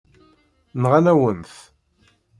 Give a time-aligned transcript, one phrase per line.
[0.81, 1.53] Nɣan-awen-t.